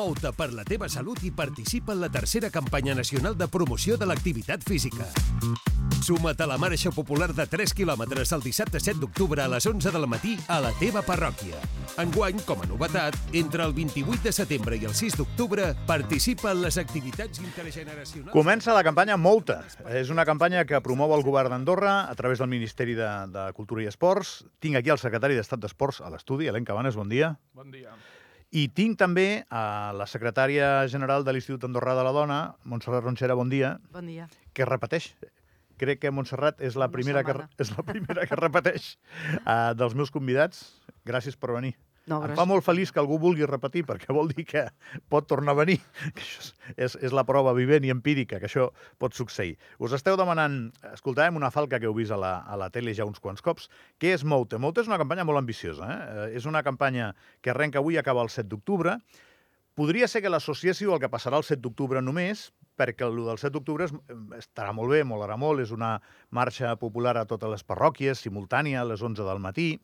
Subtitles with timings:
[0.00, 4.08] Mou-te per la teva salut i participa en la tercera campanya nacional de promoció de
[4.08, 5.04] l'activitat física.
[6.00, 9.92] Suma't a la marxa popular de 3 quilòmetres el dissabte 7 d'octubre a les 11
[9.92, 11.60] del matí a la teva parròquia.
[11.98, 16.62] Enguany, com a novetat, entre el 28 de setembre i el 6 d'octubre, participa en
[16.62, 18.30] les activitats intergeneracionals...
[18.32, 19.58] Comença la campanya Mouta.
[19.90, 23.82] És una campanya que promou el govern d'Andorra a través del Ministeri de, de Cultura
[23.84, 24.44] i Esports.
[24.62, 27.34] Tinc aquí el secretari d'Estat d'Esports a l'estudi, Elen Cabanes, bon dia.
[27.58, 27.92] Bon dia.
[28.50, 33.36] I tinc també a la secretària general de l'Institut Andorrà de la Dona, Montserrat Ronxera,
[33.38, 34.30] bon dia, Bon dia.
[34.54, 35.12] que repeteix.
[35.80, 37.32] Crec que Montserrat és la primera, que,
[37.62, 38.98] és la primera que repeteix
[39.46, 40.74] uh, dels meus convidats.
[41.06, 41.76] Gràcies per venir.
[42.08, 44.64] No, Em fa molt feliç que algú vulgui repetir, perquè vol dir que
[45.12, 45.78] pot tornar a venir.
[46.16, 46.42] Que això
[46.76, 49.56] és, és, la prova vivent i empírica, que això pot succeir.
[49.78, 53.06] Us esteu demanant, escoltàvem una falca que heu vist a la, a la tele ja
[53.06, 53.68] uns quants cops,
[54.00, 54.58] què és Moute?
[54.58, 55.86] Moute és una campanya molt ambiciosa.
[55.86, 55.98] Eh?
[56.00, 58.96] Eh, És una campanya que arrenca avui i acaba el 7 d'octubre.
[59.78, 62.48] Podria ser que l'associéssiu el que passarà el 7 d'octubre només,
[62.80, 63.86] perquè el del 7 d'octubre
[64.38, 65.98] estarà molt bé, molarà molt, és una
[66.34, 69.74] marxa popular a totes les parròquies, simultània, a les 11 del matí,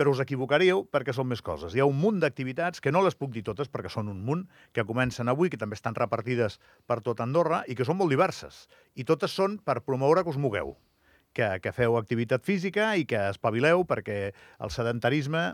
[0.00, 1.74] però us equivocaríeu perquè són més coses.
[1.76, 4.46] Hi ha un munt d'activitats, que no les puc dir totes perquè són un munt,
[4.72, 6.56] que comencen avui, que també estan repartides
[6.88, 8.62] per tot Andorra i que són molt diverses.
[8.96, 10.72] I totes són per promoure que us mogueu,
[11.36, 15.50] que, que feu activitat física i que espavileu perquè el sedentarisme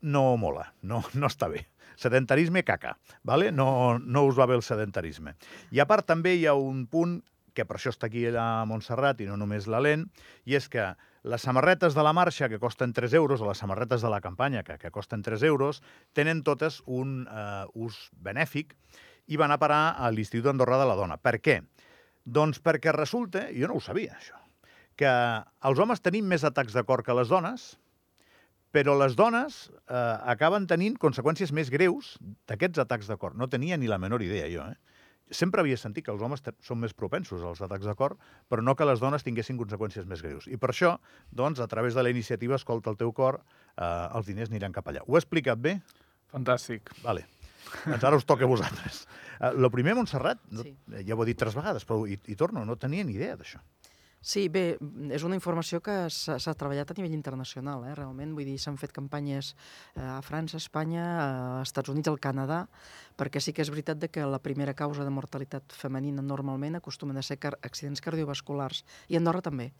[0.00, 1.66] no mola, no, no està bé.
[2.00, 3.52] Sedentarisme caca, vale?
[3.52, 5.36] no, no us va bé el sedentarisme.
[5.76, 7.18] I a part també hi ha un punt
[7.54, 10.08] que per això està aquí la Montserrat i no només l'Helent,
[10.48, 14.04] i és que les samarretes de la marxa, que costen 3 euros, o les samarretes
[14.04, 15.80] de la campanya, que, que costen 3 euros,
[16.12, 18.76] tenen totes un eh, ús benèfic
[19.32, 21.16] i van a parar a l'Institut Andorrà de la Dona.
[21.16, 21.62] Per què?
[22.24, 24.36] Doncs perquè resulta, jo no ho sabia, això,
[25.00, 27.72] que els homes tenim més atacs de cor que les dones,
[28.74, 29.96] però les dones eh,
[30.28, 32.18] acaben tenint conseqüències més greus
[32.50, 33.36] d'aquests atacs de cor.
[33.38, 34.93] No tenia ni la menor idea, jo, eh?
[35.30, 38.16] Sempre havia sentit que els homes són més propensos als atacs de cor,
[38.48, 40.46] però no que les dones tinguessin conseqüències més greus.
[40.46, 40.98] I per això,
[41.32, 43.40] doncs, a través de la iniciativa Escolta el teu cor,
[43.76, 45.00] eh, els diners aniran cap allà.
[45.06, 45.78] Ho he explicat bé?
[46.32, 46.92] Fantàstic.
[47.02, 47.24] Vale.
[47.86, 49.06] Doncs ara us toca a vosaltres.
[49.40, 50.76] Uh, lo primer, Montserrat, no, Sí.
[51.06, 53.58] ja ho he dit tres vegades, però hi, hi torno, no tenia ni idea d'això.
[54.24, 54.78] Sí, bé,
[55.12, 58.30] és una informació que s'ha treballat a nivell internacional, eh, realment.
[58.32, 61.26] Vull dir, s'han fet campanyes eh, a França, a Espanya, a
[61.60, 62.62] Estats Units, al Canadà,
[63.20, 67.26] perquè sí que és veritat que la primera causa de mortalitat femenina normalment acostumen a
[67.26, 68.80] ser car accidents cardiovasculars,
[69.12, 69.74] i Andorra també.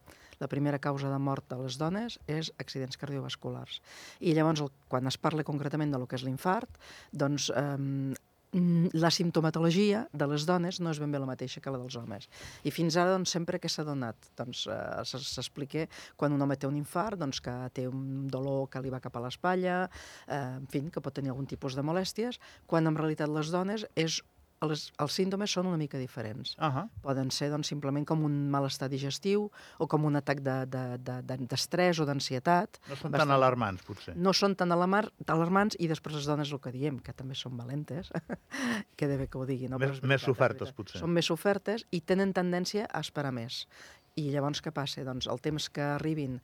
[0.44, 3.80] La primera causa de mort de les dones és accidents cardiovasculars.
[4.20, 6.68] I llavors, el, quan es parla concretament de lo que és l'infart,
[7.16, 8.12] doncs eh,
[8.54, 12.28] la simptomatologia de les dones no és ben bé la mateixa que la dels homes.
[12.62, 16.68] I fins ara, doncs, sempre que s'ha donat, doncs, eh, s'explica quan un home té
[16.70, 19.88] un infart, doncs, que té un dolor que li va cap a l'espatlla,
[20.28, 23.86] eh, en fi, que pot tenir algun tipus de molèsties, quan en realitat les dones
[23.96, 24.22] és
[24.64, 26.56] els, els símptomes són una mica diferents.
[26.58, 26.88] Uh -huh.
[27.02, 31.22] Poden ser doncs, simplement com un malestar digestiu o com un atac de- de- de-
[31.22, 32.78] de- d'estrès o d'ansietat.
[32.88, 33.28] No són Bastant.
[33.28, 34.16] tan alarmants, potser.
[34.16, 37.56] No són tan alarmar, alarmants i després les dones el que diem, que també són
[37.56, 38.10] valentes,
[38.96, 39.68] que de bé que ho digui.
[39.68, 39.78] No?
[39.78, 40.76] Més- més veritat, és sofertes, veritat.
[40.76, 41.00] potser.
[41.00, 43.66] Són més sofertes i tenen tendència a esperar més.
[44.14, 45.02] I llavors què passa?
[45.06, 46.36] Doncs el temps que arribin,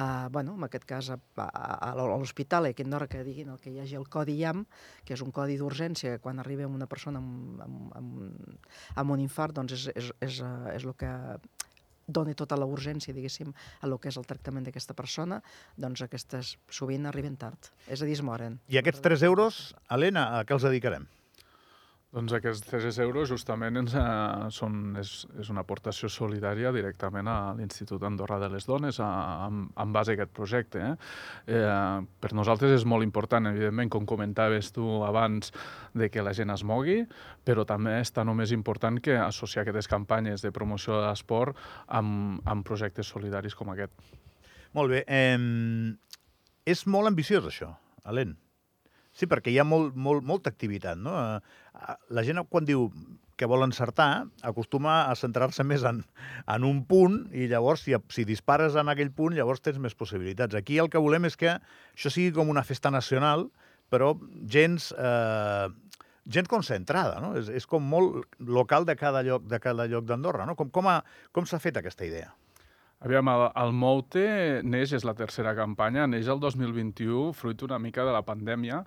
[0.00, 3.70] a, bueno, en aquest cas a, a, a l'hospital, a Andorra, que diguin el que
[3.70, 4.64] hi hagi el codi IAM,
[5.04, 9.58] que és un codi d'urgència, quan arriba una persona amb, amb, amb, amb un infart,
[9.60, 11.12] doncs és, és, és, eh, és el que
[12.08, 15.42] dona tota la urgència, diguéssim, a lo que és el tractament d'aquesta persona,
[15.76, 17.68] doncs aquestes sovint arriben tard.
[17.86, 18.56] És a dir, es moren.
[18.72, 19.62] I aquests 3 euros,
[19.92, 21.04] Helena, a què els dedicarem?
[22.08, 25.10] Doncs aquests 3 euros justament ens, eh, són, és,
[25.42, 29.08] és una aportació solidària directament a l'Institut Andorra de les Dones a,
[29.44, 30.86] en, en base a aquest projecte.
[30.86, 30.94] Eh?
[31.58, 35.52] Eh, per nosaltres és molt important, evidentment, com comentaves tu abans,
[35.92, 37.02] de que la gent es mogui,
[37.44, 41.60] però també és tan o més important que associar aquestes campanyes de promoció de l'esport
[41.92, 43.92] amb, amb projectes solidaris com aquest.
[44.72, 45.04] Molt bé.
[45.04, 45.36] Eh,
[46.64, 47.74] és molt ambiciós, això,
[48.08, 48.47] Helena.
[49.18, 51.16] Sí, perquè hi ha molt, molt, molta activitat, no?
[51.18, 52.88] Eh, La gent, quan diu
[53.38, 56.00] que vol encertar, acostuma a centrar-se més en,
[56.50, 60.58] en un punt i llavors, si, si dispares en aquell punt, llavors tens més possibilitats.
[60.58, 63.46] Aquí el que volem és que això sigui com una festa nacional,
[63.90, 64.14] però
[64.46, 64.92] gens...
[64.98, 65.68] Eh,
[66.28, 67.30] gent concentrada, no?
[67.40, 70.54] És, és com molt local de cada lloc de cada lloc d'Andorra, no?
[70.58, 70.98] Com, com, ha,
[71.32, 72.34] com s'ha fet aquesta idea?
[72.98, 74.22] Aviam, el, el Moute
[74.66, 78.80] neix, és la tercera campanya, neix el 2021, fruit una mica de la pandèmia,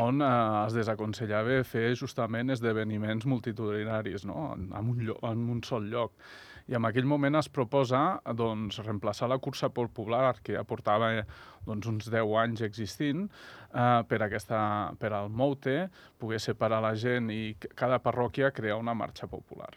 [0.00, 0.28] on eh,
[0.62, 4.54] es desaconsellava fer justament esdeveniments multitudinaris no?
[4.54, 6.14] en, en, un lloc, en un sol lloc.
[6.72, 8.00] I en aquell moment es proposa
[8.32, 11.12] doncs, reemplaçar la cursa popular, que ja portava
[11.66, 13.28] doncs, uns 10 anys existint,
[13.74, 14.62] eh, per, aquesta,
[14.96, 17.42] per al Moute, poder separar la gent i
[17.76, 19.74] cada parròquia crear una marxa popular.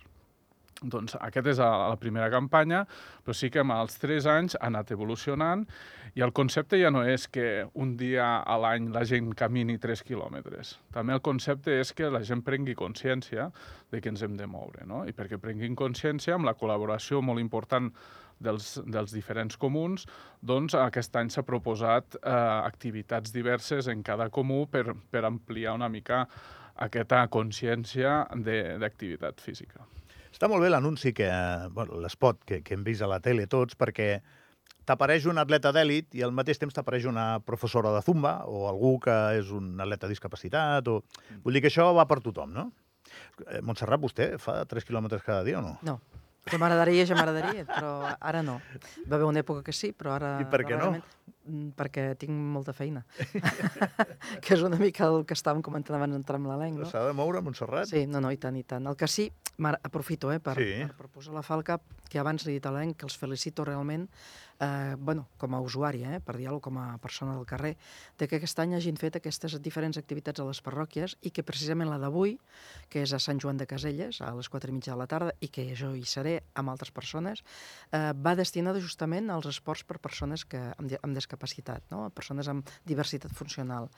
[0.84, 2.84] Doncs aquesta és la primera campanya,
[3.24, 5.64] però sí que amb els tres anys ha anat evolucionant
[6.14, 10.04] i el concepte ja no és que un dia a l'any la gent camini 3
[10.06, 10.76] quilòmetres.
[10.94, 13.48] També el concepte és que la gent prengui consciència
[13.92, 15.04] de que ens hem de moure, no?
[15.08, 17.90] I perquè prenguin consciència amb la col·laboració molt important
[18.44, 20.06] dels, dels diferents comuns,
[20.42, 25.90] doncs aquest any s'ha proposat eh, activitats diverses en cada comú per, per ampliar una
[25.90, 26.26] mica
[26.84, 29.86] aquesta consciència d'activitat física.
[30.34, 31.28] Està molt bé l'anunci, que
[31.72, 34.18] bueno, l'espot que, que hem vist a la tele tots, perquè
[34.88, 38.98] t'apareix un atleta d'èlit i al mateix temps t'apareix una professora de zumba o algú
[39.04, 40.90] que és un atleta discapacitat.
[40.90, 41.04] O...
[41.46, 42.72] Vull dir que això va per tothom, no?
[43.46, 45.78] Eh, Montserrat, vostè fa 3 quilòmetres cada dia o no?
[45.86, 46.00] No.
[46.52, 48.58] Ja m'agradaria, ja m'agradaria, però ara no.
[49.08, 50.34] Va haver una època que sí, però ara...
[50.44, 50.90] I per què no?
[51.44, 53.02] Mm, perquè tinc molta feina.
[54.44, 56.88] que és una mica el que estàvem comentant abans d'entrar amb l'elenc, no?
[56.88, 57.90] S'ha de moure, Montserrat?
[57.92, 58.88] Sí, no, no, i tant, i tant.
[58.88, 59.28] El que sí,
[59.74, 60.72] aprofito eh, per, sí.
[60.88, 63.68] per, per posar la falca, que abans li he dit a l'elenc que els felicito
[63.68, 64.08] realment
[64.64, 67.76] eh, bueno, com a usuari, eh, per dir-ho com a persona del carrer,
[68.18, 71.90] de que aquest any hagin fet aquestes diferents activitats a les parròquies i que precisament
[71.90, 72.38] la d'avui,
[72.90, 75.34] que és a Sant Joan de Caselles, a les 4 i mitja de la tarda,
[75.42, 77.44] i que jo hi seré amb altres persones,
[77.92, 82.10] eh, va destinada justament als esports per persones que, amb, amb discapacitat, no?
[82.14, 83.90] persones amb diversitat funcional.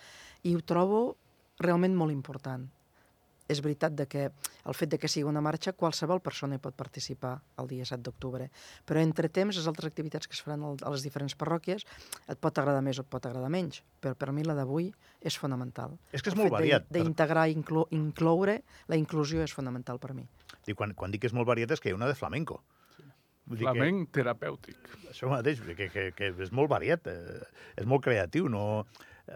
[0.44, 1.18] I ho trobo
[1.60, 2.68] realment molt important
[3.48, 4.24] és veritat de que
[4.66, 8.02] el fet de que sigui una marxa, qualsevol persona hi pot participar el dia 7
[8.02, 8.48] d'octubre.
[8.90, 11.86] Però entre temps, les altres activitats que es faran a les diferents parròquies
[12.26, 14.90] et pot agradar més o et pot agradar menys, però per mi la d'avui
[15.22, 15.94] és fonamental.
[16.12, 16.90] És que és molt variat.
[16.90, 20.26] D'integrar inclo incloure, la inclusió és fonamental per mi.
[20.66, 22.64] I quan, quan dic que és molt variat és que hi ha una de flamenco.
[23.46, 24.94] Vull Flamenc que, terapèutic.
[25.12, 27.42] Això mateix, que, que, que és molt variat, eh,
[27.78, 28.66] és molt creatiu, no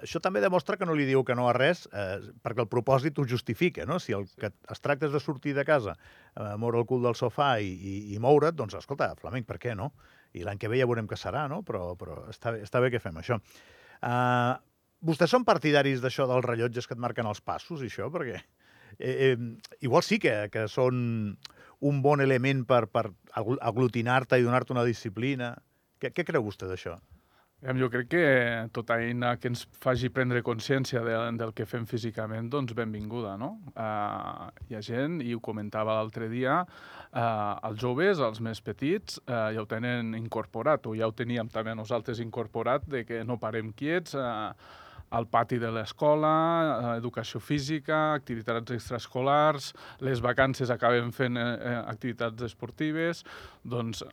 [0.03, 3.17] això també demostra que no li diu que no a res, eh, perquè el propòsit
[3.17, 3.97] ho justifica, no?
[3.99, 5.95] Si el que es tracta és de sortir de casa,
[6.35, 9.75] eh, moure el cul del sofà i, i, i moure't, doncs, escolta, flamenc, per què
[9.75, 9.91] no?
[10.37, 11.63] I l'any que ve ja veurem què serà, no?
[11.65, 13.39] Però, però està, bé, està bé que fem això.
[14.05, 14.53] Uh,
[15.01, 18.11] vostès són partidaris d'això dels rellotges que et marquen els passos i això?
[18.13, 18.37] Perquè
[18.97, 19.37] eh, eh,
[19.85, 21.37] igual sí que, que són
[21.79, 25.53] un bon element per, per aglutinar-te i donar-te una disciplina.
[25.99, 26.97] Què, què creu vostè d'això?
[27.59, 28.23] Jo crec que
[28.71, 33.49] tota eina que ens faci prendre consciència de, del que fem físicament, doncs benvinguda, no?
[33.73, 39.19] Uh, hi ha gent, i ho comentava l'altre dia, uh, els joves, els més petits,
[39.25, 43.35] uh, ja ho tenen incorporat, o ja ho teníem també nosaltres incorporat, de que no
[43.43, 44.55] parem quiets, uh,
[45.09, 46.31] al pati de l'escola,
[46.97, 49.71] educació física, activitats extraescolars,
[50.05, 53.23] les vacances acabem fent eh, activitats esportives,
[53.63, 54.03] doncs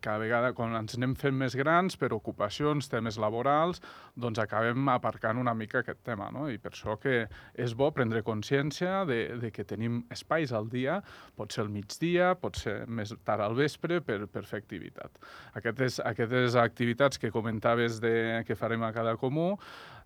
[0.00, 3.82] cada vegada, quan ens anem fent més grans, per ocupacions, temes laborals,
[4.18, 6.46] doncs acabem aparcant una mica aquest tema, no?
[6.50, 7.26] I per això que
[7.58, 11.00] és bo prendre consciència de, de que tenim espais al dia,
[11.36, 15.22] pot ser al migdia, pot ser més tard al vespre, per, per fer activitat.
[15.58, 19.54] Aquestes, aquestes activitats que comentaves de, que farem a cada comú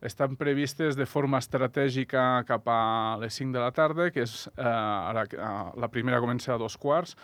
[0.02, 4.66] estan previstes de forma estratègica cap a les 5 de la tarda, que és, eh,
[4.66, 7.16] ara, eh, la primera comença a dos quarts,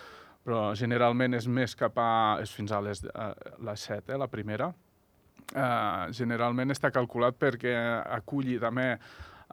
[0.47, 2.11] però generalment és més cap a...
[2.43, 3.33] és fins a les, a
[3.71, 4.73] les 7, eh, la primera.
[5.49, 7.73] Uh, generalment està calculat perquè
[8.13, 8.91] aculli també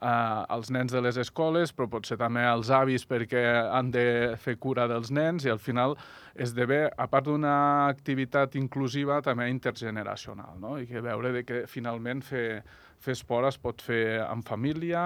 [0.02, 4.06] uh, els nens de les escoles, però potser també els avis perquè han de
[4.42, 5.96] fer cura dels nens i al final
[6.36, 7.56] esdevé, a part d'una
[7.88, 10.76] activitat inclusiva, també intergeneracional, no?
[10.80, 12.64] I que veure de que finalment fer,
[13.00, 15.06] fer esport es pot fer en família,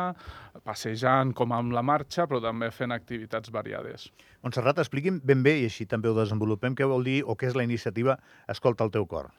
[0.66, 4.10] passejant com amb la marxa, però també fent activitats variades.
[4.42, 7.60] Montserrat, expliqui'm ben bé, i així també ho desenvolupem, què vol dir o què és
[7.60, 8.18] la iniciativa
[8.50, 9.30] Escolta el teu cor.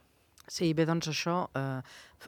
[0.51, 1.81] Sí, bé, doncs això, eh,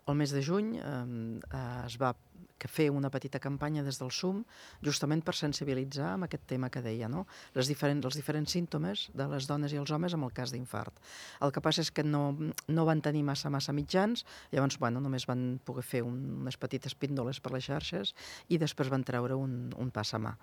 [0.06, 1.40] el mes de juny eh,
[1.86, 2.14] es va
[2.62, 4.44] que fer una petita campanya des del SUM
[4.86, 7.24] justament per sensibilitzar amb aquest tema que deia, no?
[7.58, 11.00] Les diferents, els diferents símptomes de les dones i els homes amb el cas d'infart.
[11.42, 12.22] El que passa és que no,
[12.68, 14.22] no van tenir massa, massa mitjans,
[14.54, 18.14] llavors, bueno, només van poder fer un, unes petites píndoles per les xarxes
[18.46, 20.36] i després van treure un, un pas a mà.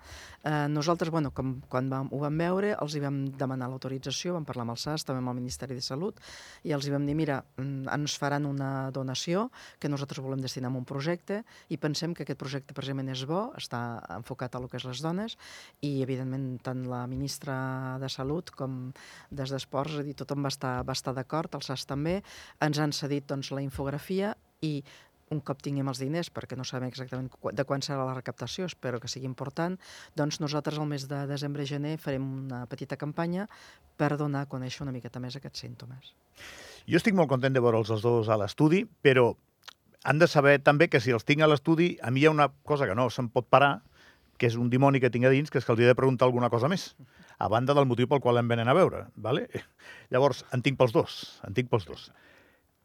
[0.44, 4.44] Eh, nosaltres, bueno, com, quan vam, ho vam veure, els hi vam demanar l'autorització, vam
[4.44, 6.20] parlar amb el SAS, també amb el Ministeri de Salut,
[6.68, 9.39] i els hi vam dir, mira, mm, ens faran una donació
[9.80, 13.48] que nosaltres volem destinar a un projecte i pensem que aquest projecte precisament és bo,
[13.58, 13.82] està
[14.16, 15.36] enfocat a lo que és les dones
[15.80, 18.80] i, evidentment, tant la ministra de Salut com
[19.30, 22.20] des d'Esports, és a dir, tothom va estar, va estar d'acord, els SAS també,
[22.60, 24.34] ens han cedit doncs, la infografia
[24.66, 24.80] i
[25.30, 29.00] un cop tinguem els diners, perquè no sabem exactament de quan serà la recaptació, espero
[29.02, 29.78] que sigui important,
[30.18, 33.46] doncs nosaltres al mes de desembre-gener farem una petita campanya
[34.00, 36.14] per donar a conèixer una miqueta més aquests símptomes.
[36.88, 39.34] Jo estic molt content de veure'ls els dos a l'estudi, però
[40.04, 42.48] han de saber també que si els tinc a l'estudi, a mi hi ha una
[42.64, 43.82] cosa que no se'm pot parar,
[44.40, 46.24] que és un dimoni que tinc a dins, que és que els he de preguntar
[46.24, 46.94] alguna cosa més,
[47.38, 49.04] a banda del motiu pel qual em venen a veure.
[49.16, 49.46] Vale?
[50.12, 52.08] Llavors, en tinc pels dos, en tinc pels dos.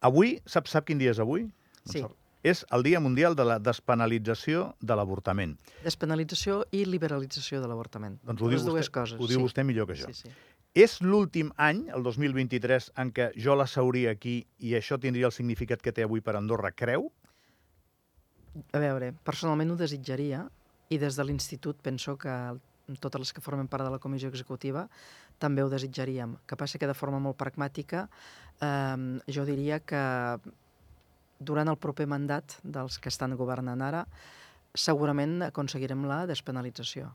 [0.03, 1.47] Avui, sap, sap quin dia és avui?
[1.87, 2.03] Sí.
[2.45, 5.55] És el Dia Mundial de la Despenalització de l'Avortament.
[5.81, 8.19] Despenalització i liberalització de l'avortament.
[8.21, 9.17] Doncs ho diu, Les dues vostè, coses.
[9.17, 9.45] ho diu sí.
[9.47, 10.11] vostè millor que jo.
[10.11, 10.33] Sí, sí.
[10.75, 15.31] És l'últim any, el 2023, en què jo la sauria aquí i això tindria el
[15.31, 17.05] significat que té avui per Andorra, creu?
[18.75, 20.41] A veure, personalment ho desitjaria
[20.91, 22.33] i des de l'institut penso que
[22.99, 24.83] totes les que formen part de la comissió executiva
[25.39, 26.35] també ho desitjaríem.
[26.43, 28.09] Que passa que de forma molt pragmàtica
[28.59, 30.01] eh, jo diria que
[31.39, 34.03] durant el proper mandat dels que estan governant ara
[34.75, 37.13] segurament aconseguirem la despenalització.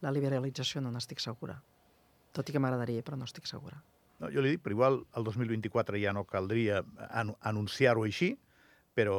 [0.00, 1.60] La liberalització no n'estic segura.
[2.32, 3.80] Tot i que m'agradaria, però no estic segura.
[4.22, 8.32] No, jo li dic, però igual el 2024 ja no caldria an anunciar-ho així,
[8.94, 9.16] però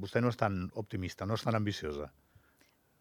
[0.00, 2.10] vostè no és tan optimista, no és tan ambiciosa.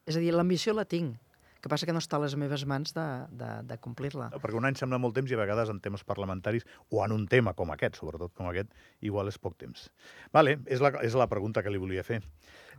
[0.06, 1.18] És a dir, l'ambició la tinc,
[1.62, 4.30] que passa que no està a les meves mans de, de, de complir-la.
[4.34, 7.16] No, perquè un any sembla molt temps i a vegades en temes parlamentaris, o en
[7.16, 8.72] un tema com aquest, sobretot com aquest,
[9.06, 9.90] igual és poc temps.
[10.36, 12.22] Vale, és la, és la pregunta que li volia fer.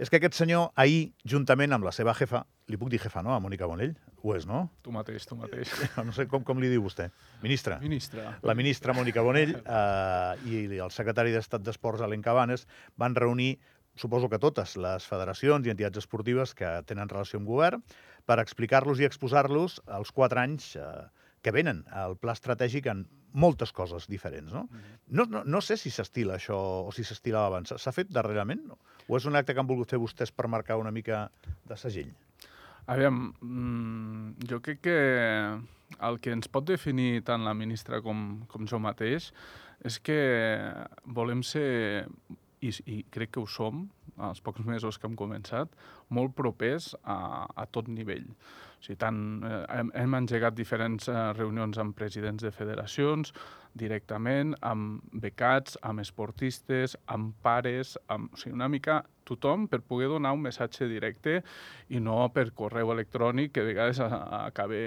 [0.00, 3.34] És que aquest senyor ahir, juntament amb la seva jefa, li puc dir jefa, no?,
[3.34, 3.92] a Mònica Bonell?
[4.22, 4.62] Ho és, no?
[4.84, 5.72] Tu mateix, tu mateix.
[6.06, 7.10] No sé com, com li diu vostè.
[7.42, 7.76] Ministra.
[7.82, 8.24] Ministre.
[8.46, 12.66] La ministra Mònica Bonell eh, i el secretari d'Estat d'Esports, Alen Cabanes,
[13.00, 13.58] van reunir
[13.96, 17.82] suposo que totes les federacions i entitats esportives que tenen relació amb govern,
[18.26, 20.86] per explicar-los i exposar-los els quatre anys eh,
[21.42, 24.52] que venen al pla estratègic en moltes coses diferents.
[24.52, 24.66] No,
[25.08, 27.72] no, no, no sé si s'estila això o si s'estilava abans.
[27.78, 28.64] S'ha fet darrerament?
[28.72, 28.78] No?
[29.08, 31.28] O és un acte que han volgut fer vostès per marcar una mica
[31.68, 32.10] de segell?
[32.90, 34.98] Aviam, mmm, jo crec que
[36.00, 39.30] el que ens pot definir tant la ministra com, com jo mateix
[39.86, 40.20] és que
[41.06, 42.06] volem ser
[42.60, 43.86] i, i crec que ho som,
[44.20, 45.72] els pocs mesos que hem començat,
[46.12, 48.26] molt propers a, a tot nivell.
[48.80, 53.32] O sigui, tant, eh, hem, hem engegat diferents eh, reunions amb presidents de federacions,
[53.80, 60.08] directament, amb becats, amb esportistes, amb pares, amb, o sigui, una mica tothom per poder
[60.10, 61.40] donar un missatge directe
[61.88, 64.80] i no per correu electrònic que a vegades acaba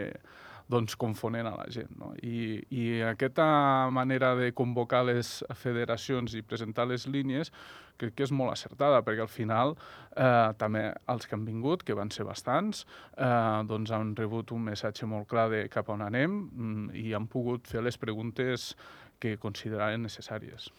[0.74, 1.94] doncs, confonent a la gent.
[2.00, 2.12] No?
[2.26, 3.46] I, I aquesta
[3.94, 7.54] manera de convocar les federacions i presentar les línies
[8.02, 11.96] crec que és molt acertada, perquè al final eh, també els que han vingut, que
[11.98, 12.84] van ser bastants,
[13.16, 17.30] eh, doncs han rebut un missatge molt clar de cap on anem mm, i han
[17.32, 18.74] pogut fer les preguntes
[19.22, 20.72] que consideraven necessàries.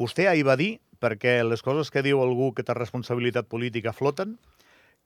[0.00, 4.38] Vostè ahir va dir, perquè les coses que diu algú que té responsabilitat política floten,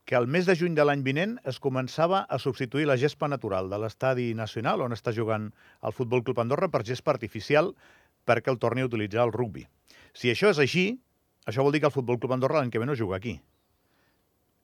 [0.05, 3.71] que el mes de juny de l'any vinent es començava a substituir la gespa natural
[3.73, 5.49] de l'estadi nacional on està jugant
[5.83, 7.73] el Futbol Club Andorra per gespa artificial
[8.29, 9.65] perquè el torni a utilitzar el rugbi.
[10.13, 10.87] Si això és així,
[11.49, 13.39] això vol dir que el Futbol Club Andorra l'any que ve no juga aquí.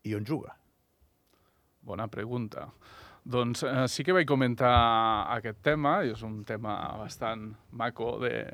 [0.04, 0.56] I on juga?
[1.84, 2.68] Bona pregunta.
[3.24, 4.72] Doncs eh, sí que vaig comentar
[5.36, 8.46] aquest tema, i és un tema bastant maco de,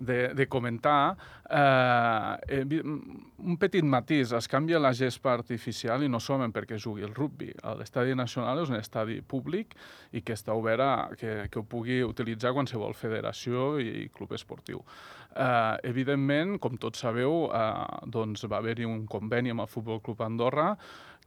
[0.00, 1.16] de, de comentar.
[1.50, 7.06] Eh, eh, un petit matís, es canvia la gespa artificial i no solament perquè jugui
[7.06, 7.52] el rugby.
[7.78, 9.76] L'estadi nacional és un estadi públic
[10.12, 14.82] i que està obert a que, que ho pugui utilitzar qualsevol federació i club esportiu.
[15.30, 20.26] Eh, evidentment, com tots sabeu, eh, doncs va haver-hi un conveni amb el Futbol Club
[20.26, 20.72] Andorra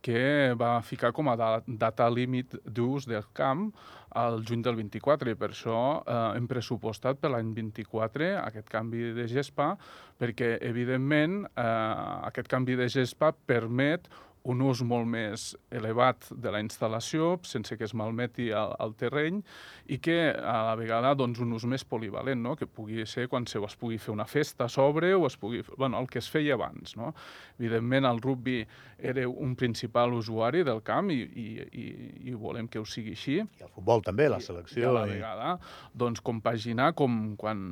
[0.04, 3.70] que va ficar com a data límit d'ús del camp
[4.20, 9.14] al juny del 24 i per això eh, hem pressupostat per l'any 24 aquest canvi
[9.18, 9.72] de gespa
[10.22, 11.64] perquè evidentment eh,
[12.30, 14.12] aquest canvi de gespa permet
[14.44, 19.40] un ús molt més elevat de la instal·lació, sense que es malmeti el, el terreny,
[19.88, 22.58] i que a la vegada doncs, un ús més polivalent, no?
[22.60, 25.64] que pugui ser quan se es pugui fer una festa a sobre o es pugui...
[25.78, 26.98] Bueno, el que es feia abans.
[27.00, 27.14] No?
[27.60, 28.60] Evidentment, el rugby
[29.00, 31.88] era un principal usuari del camp i, i, i,
[32.32, 33.40] i volem que ho sigui així.
[33.40, 34.82] I el futbol també, la selecció.
[34.82, 35.56] I, i a la vegada,
[35.96, 37.64] doncs, compaginar, com quan,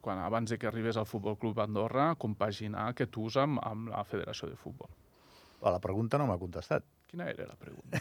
[0.00, 4.04] quan abans de que arribés al Futbol Club Andorra, compaginar aquest ús amb, amb la
[4.08, 4.92] Federació de Futbol.
[5.64, 6.84] A la pregunta no m'ha contestat.
[7.08, 8.00] Quina era la pregunta?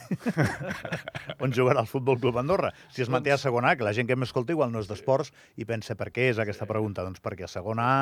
[1.43, 2.73] On jugarà el Futbol Club Andorra?
[2.91, 5.31] Si es manté a segona A, que la gent que m'escolta igual no és d'esports
[5.55, 7.05] i pensa per què és aquesta pregunta.
[7.07, 7.99] Doncs perquè a segona A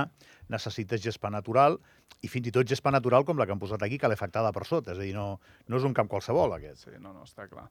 [0.49, 1.77] necessites gespa natural
[2.25, 4.95] i fins i tot gespa natural com la que han posat aquí, calefactada per sota.
[4.95, 5.35] És a dir, no,
[5.69, 6.87] no és un camp qualsevol, aquest.
[6.87, 7.69] Sí, no, no, està clar.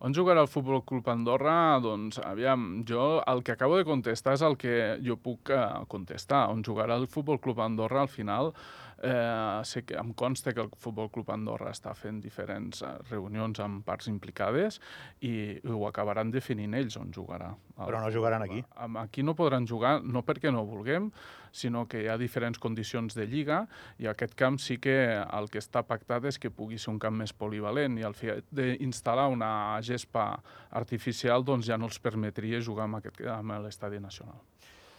[0.00, 1.76] On jugarà el Futbol Club Andorra?
[1.84, 5.60] Doncs, aviam, jo el que acabo de contestar és el que jo puc eh,
[5.92, 6.46] contestar.
[6.54, 8.54] On jugarà el Futbol Club Andorra al final
[9.02, 13.56] Eh, sé que em consta que el Futbol Club Andorra està fent diferents eh, reunions
[13.64, 14.76] amb parts implicades
[15.24, 17.54] i ho acabaran definint ells on jugarà.
[17.78, 18.60] Però no jugaran aquí.
[19.00, 21.08] Aquí no podran jugar, no perquè no vulguem,
[21.50, 23.62] sinó que hi ha diferents condicions de lliga
[23.98, 27.16] i aquest camp sí que el que està pactat és que pugui ser un camp
[27.16, 30.34] més polivalent i el fet d'instal·lar una gespa
[30.70, 34.44] artificial doncs ja no els permetria jugar amb, aquest, amb l'estadi nacional.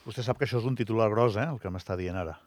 [0.01, 2.39] Vostè sap que això és un titular gros, eh, el que m'està dient ara.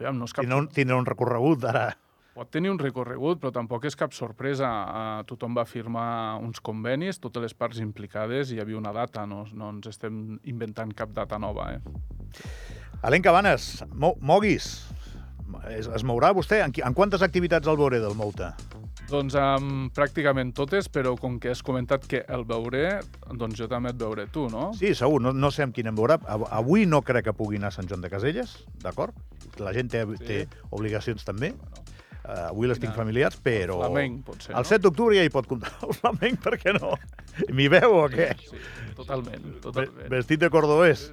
[0.00, 0.44] Aviam, no és cap...
[0.44, 1.90] Tindrà un, tindrà un recorregut ara.
[2.32, 4.68] Pot tenir un recorregut, però tampoc és cap sorpresa.
[4.68, 9.26] Uh, tothom va firmar uns convenis, totes les parts implicades, i hi havia una data,
[9.28, 11.68] no, no ens estem inventant cap data nova.
[11.76, 12.46] Eh?
[13.04, 14.70] Alain Cabanes, mo moguis,
[15.68, 16.62] es, es mourà vostè?
[16.64, 18.54] En, en quantes activitats el veuré del Mouta?
[19.12, 22.86] Doncs um, pràcticament totes, però com que has comentat que el veuré,
[23.36, 24.70] doncs jo també et veuré tu, no?
[24.78, 26.16] Sí, segur, no, no sé amb quin em veurà.
[26.48, 29.16] Avui no crec que pugui anar a Sant Joan de Caselles, d'acord?
[29.60, 30.24] La gent té, sí.
[30.24, 31.52] té obligacions també.
[31.52, 31.82] Bueno.
[32.22, 33.80] Uh, avui les tinc familiars, però...
[33.80, 36.92] El flamenc, potser, El 7 d'octubre ja hi pot comptar el flamenc, per què no?
[37.50, 38.28] M'hi veu o què?
[38.38, 38.60] Sí,
[38.94, 40.06] totalment, totalment.
[40.12, 41.08] Vestit de cordobès.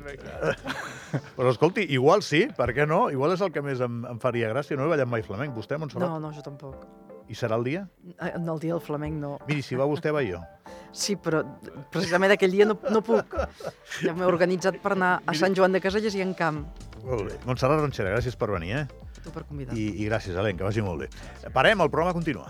[1.39, 3.08] Però escolti, igual sí, per què no?
[3.10, 4.77] Igual és el que més em, em faria gràcia.
[4.77, 5.58] No he ballat mai flamenc.
[5.58, 6.12] Vostè, Montserrat?
[6.12, 6.86] No, no, jo tampoc.
[7.29, 7.83] I serà el dia?
[8.25, 9.36] En el dia del flamenc no.
[9.48, 10.41] Miri, si va vostè, va jo.
[10.89, 11.43] Sí, però
[11.93, 13.36] precisament aquell dia no, no puc.
[14.01, 16.63] Ja m'he organitzat per anar a Sant Joan de Caselles i en camp.
[17.03, 17.38] Molt bé.
[17.45, 19.12] Montserrat Ronxera, gràcies per venir, eh?
[19.21, 19.77] Tu per convidar.
[19.77, 21.12] I, I gràcies, Alen, que vagi molt bé.
[21.53, 22.50] Parem, el programa continua.